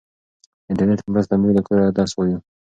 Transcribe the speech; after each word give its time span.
د 0.65 0.67
انټرنیټ 0.69 0.99
په 1.03 1.09
مرسته 1.13 1.33
موږ 1.41 1.51
له 1.57 1.61
کوره 1.67 1.83
درس 1.97 2.11
وایو. 2.15 2.39